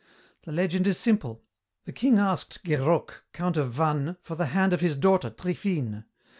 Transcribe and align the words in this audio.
The 0.45 0.51
legend 0.51 0.87
is 0.87 0.97
simple. 0.97 1.43
The 1.85 1.91
king 1.91 2.17
asked 2.17 2.63
Guerock, 2.63 3.23
count 3.33 3.55
of 3.55 3.71
Vannes, 3.71 4.15
for 4.23 4.33
the 4.35 4.47
hand 4.47 4.73
of 4.73 4.81
his 4.81 4.95
daughter, 4.95 5.29
Triphine. 5.29 6.05